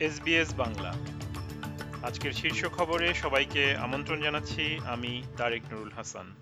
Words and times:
SBS 0.00 0.54
Bangla. 0.54 0.92
আজকের 2.02 2.32
শীর্ষ 2.32 2.66
খবরে 2.66 3.14
সবাইকে 3.14 3.76
আমন্ত্রণ 3.76 4.22
জানাচ্ছি, 4.22 4.78
আমি 4.86 5.22
তারেক 5.36 5.62
নুরুল 5.72 5.90
হাসান। 5.90 6.34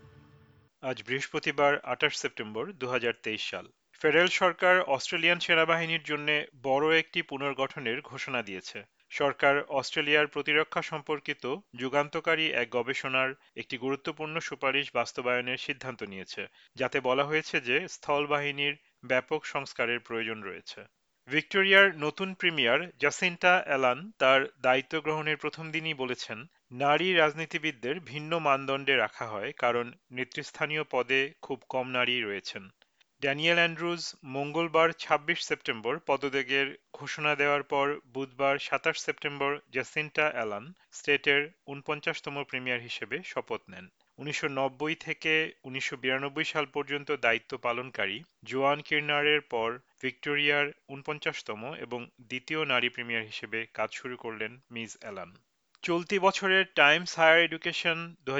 আজ 0.82 1.02
বৃহস্পতিবার, 1.02 1.79
আঠাশ 1.84 2.16
সেপ্টেম্বর 2.16 2.73
দু 2.73 2.88
হাজার 2.88 3.12
তেইশ 3.23 3.51
সাল। 3.51 3.69
ফেডারেল 4.01 4.27
সরকার 4.27 4.80
অস্ট্রেলিয়ান 4.80 5.38
সেনাবাহিনীর 5.38 6.02
জন্য 6.02 6.42
বড় 6.62 6.98
একটি 6.98 7.23
পুনর্গঠনের 7.23 8.01
ঘোষণা 8.01 8.42
দিয়েছে। 8.42 8.82
সরকার 9.10 9.62
অস্ট্রেলিয়ার 9.68 10.27
প্রতিরক্ষা 10.27 10.82
সম্পর্কিত 10.82 11.57
যুগান্তকারী 11.77 12.46
এক 12.46 12.68
গবেষণার 12.70 13.34
একটি 13.57 13.79
গুরুত্বপূর্ণ 13.79 14.41
সুপারিশ 14.41 14.95
বাস্তবায়নের 14.95 15.57
সিদ্ধান্ত 15.57 16.02
নিয়েছে, 16.02 16.46
যাতে 16.74 17.01
বলা 17.01 17.24
হয়েছে 17.24 17.60
যে 17.60 17.88
স্থলবাহিনীর 17.88 18.77
ব্যাপক 19.04 19.45
সংস্কারের 19.45 20.01
প্রয়োজন 20.01 20.43
রয়েছে। 20.43 20.96
ভিক্টোরিয়ার 21.29 21.87
নতুন 21.96 22.29
প্রিমিয়ার 22.35 22.80
জাসিন্টা 23.01 23.52
অ্যালান 23.66 23.99
তার 24.19 24.41
দায়িত্ব 24.63 24.95
গ্রহণের 25.01 25.37
প্রথম 25.37 25.65
দিনই 25.71 25.95
বলেছেন, 25.95 26.38
নারী 26.73 27.09
রাজনীতিবিদদের 27.13 27.96
ভিন্ন 28.01 28.33
মানদণ্ডে 28.38 28.95
রাখা 28.96 29.27
হয় 29.27 29.51
কারণ 29.52 29.87
নেতৃস্থানীয় 30.10 30.85
পদে 30.91 31.21
খুব 31.43 31.59
কম 31.68 31.87
নারী 31.91 32.15
রয়েছেন। 32.21 32.63
ড্যানিয়েল 33.23 33.59
অ্যান্ড্রুজ 33.59 34.02
মঙ্গলবার 34.37 34.88
২৬ 34.99 35.38
সেপ্টেম্বর 35.41 35.95
পদত্যাগের 36.07 36.68
ঘোষণা 36.93 37.33
দেওয়ার 37.35 37.63
পর 37.63 37.87
বুধবার 38.15 38.57
সাতাশ 38.59 38.96
সেপ্টেম্বর 38.99 39.52
জাসিন্টা 39.71 40.27
অ্যালান 40.30 40.65
স্টেটের 40.93 41.43
উনপঞ্চাশতম 41.66 42.35
প্রিমিয়ার 42.43 42.80
হিসেবে 42.80 43.16
শপথ 43.24 43.63
নেন। 43.68 43.87
উনিশশো 44.18 44.48
নব্বই 44.48 44.96
থেকে 44.96 45.52
উনিশশো 45.64 45.96
বিরানব্বই 45.96 46.45
সাল 46.45 46.66
পর্যন্ত 46.66 47.09
দায়িত্ব 47.16 47.52
পালনকারী 47.59 48.22
জোয়ান 48.45 48.78
কির্নারের 48.80 49.40
পর 49.40 49.68
ভিক্টোরিয়ার 50.02 50.66
উনপঞ্চাশতম 50.88 51.60
এবং 51.74 52.00
দ্বিতীয় 52.28 52.60
নারী 52.64 52.88
প্রিমিয়ার 52.88 53.22
হিসেবে 53.22 53.66
কাজ 53.74 53.90
শুরু 53.92 54.16
করলেন 54.16 54.52
মিস 54.70 54.92
অ্যালান। 55.00 55.30
চলতি 55.82 56.18
বছরের 56.18 56.64
টাইমস 56.74 57.10
হায়ার 57.18 57.40
এডুকেশন 57.40 57.98
দু 58.24 58.32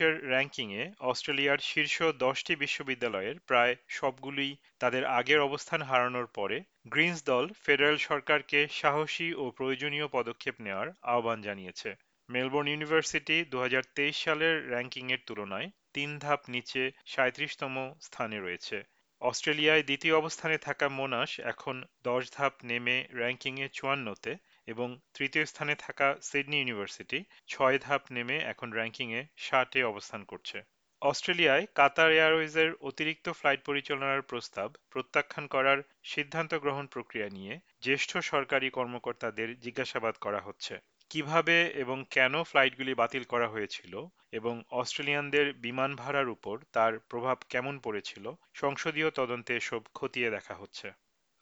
এর 0.00 0.28
র্যাঙ্কিংয়ে 0.28 0.82
অস্ট্রেলিয়ার 1.00 1.58
শীর্ষ 1.58 1.96
দশটি 2.18 2.52
বিশ্ববিদ্যালয়ের 2.56 3.36
প্রায় 3.46 3.74
সবগুলোই 3.88 4.52
তাদের 4.78 5.04
আগের 5.04 5.40
অবস্থান 5.40 5.82
হারানোর 5.82 6.26
পরে 6.26 6.56
গ্রিনস 6.86 7.20
দল 7.24 7.44
ফেডারেল 7.64 7.98
সরকারকে 7.98 8.60
সাহসী 8.70 9.28
ও 9.34 9.44
প্রয়োজনীয় 9.50 10.06
পদক্ষেপ 10.08 10.56
নেওয়ার 10.60 10.88
আহ্বান 11.02 11.38
জানিয়েছে। 11.42 11.90
মেলবোর্ন 12.28 12.68
ইউনিভার্সিটি 12.68 13.36
দু 13.44 13.56
হাজার 13.58 13.84
তেইশ 13.94 14.16
সালের 14.24 14.54
র্যাঙ্কিংয়ের 14.70 15.20
তুলনায় 15.26 15.68
তিন 15.92 16.10
ধাপ 16.18 16.40
নিচে 16.48 16.82
সাঁত্রিশতম 17.06 17.74
স্থানে 18.00 18.38
রয়েছে। 18.40 18.76
অস্ট্রেলিয়ায় 19.22 19.82
দ্বিতীয় 19.82 20.14
অবস্থানে 20.16 20.56
থাকা 20.58 20.86
মোনাশ 20.88 21.30
এখন 21.40 21.76
দশ 22.04 22.22
ধাপ 22.32 22.54
নেমে 22.64 22.96
র্যাঙ্কিংয়ে 23.12 23.66
চুয়ান্নতে 23.68 24.32
এবং 24.66 24.88
তৃতীয় 25.14 25.44
স্থানে 25.46 25.74
থাকা 25.74 26.06
সিডনি 26.22 26.56
ইউনিভার্সিটি 26.58 27.18
ছয় 27.48 27.78
ধাপ 27.78 28.02
নেমে 28.10 28.36
এখন 28.42 28.68
র্যাঙ্কিংয়ে 28.72 29.20
ষাটে 29.38 29.80
অবস্থান 29.84 30.22
করছে। 30.24 30.58
অস্ট্রেলিয়ায় 31.02 31.64
কাতার 31.74 32.10
এয়ারওয়েজের 32.12 32.70
অতিরিক্ত 32.80 33.26
ফ্লাইট 33.28 33.60
পরিচালনার 33.64 34.22
প্রস্তাব 34.22 34.68
প্রত্যাখ্যান 34.90 35.44
করার 35.46 35.78
সিদ্ধান্ত 36.02 36.52
গ্রহণ 36.54 36.84
প্রক্রিয়া 36.86 37.28
নিয়ে 37.28 37.54
জ্যেষ্ঠ 37.82 38.10
সরকারি 38.30 38.68
কর্মকর্তাদের 38.70 39.48
জিজ্ঞাসাবাদ 39.60 40.14
করা 40.16 40.40
হচ্ছে। 40.40 40.74
কীভাবে 41.10 41.56
এবং 41.74 41.98
কেন 42.10 42.34
ফ্লাইটগুলি 42.42 42.92
বাতিল 42.94 43.24
করা 43.24 43.48
হয়েছিল 43.48 43.92
এবং 44.32 44.54
অস্ট্রেলিয়ানদের 44.70 45.46
বিমান 45.54 45.90
ভাড়ার 45.96 46.28
উপর 46.28 46.56
তার 46.72 46.92
প্রভাব 47.10 47.36
কেমন 47.48 47.74
পড়েছিল, 47.78 48.24
সংসদীয় 48.54 49.10
তদন্তে 49.10 49.52
এসব 49.56 49.82
খতিয়ে 49.94 50.28
দেখা 50.30 50.54
হচ্ছে। 50.54 50.88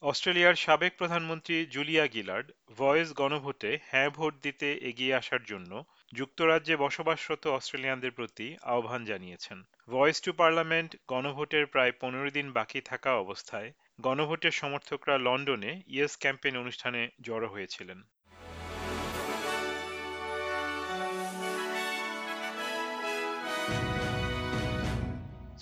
অস্ট্রেলিয়ার 0.03 0.55
সাবেক 0.55 0.93
প্রধানমন্ত্রী 0.97 1.57
জুলিয়া 1.67 2.07
গিলার্ড 2.07 2.47
ভয়েস 2.77 3.09
গণভোটে 3.13 3.79
হ্যাঁ 3.91 4.11
ভোট 4.11 4.35
দিতে 4.43 4.69
এগিয়ে 4.83 5.15
আসার 5.15 5.43
জন্য 5.45 5.71
যুক্তরাজ্যে 6.13 6.75
বসবাসরত 6.77 7.47
অস্ট্রেলিয়ানদের 7.47 8.13
প্রতি 8.13 8.47
আহ্বান 8.63 9.05
জানিয়েছেন। 9.05 9.59
ভয়েস 9.89 10.19
টু 10.21 10.31
পার্লামেন্ট 10.33 10.91
গণভোটের 11.09 11.65
প্রায় 11.67 11.93
পনেরো 12.01 12.31
দিন 12.31 12.47
বাকি 12.53 12.81
থাকা 12.81 13.11
অবস্থায় 13.15 13.69
গণভোটের 13.99 14.51
সমর্থকরা 14.53 15.15
লন্ডনে 15.19 15.73
ইয়েস 15.87 16.13
ক্যাম্পেইন 16.17 16.55
অনুষ্ঠানে 16.57 17.01
জড়ো 17.21 17.49
হয়েছিলেন। 17.49 17.99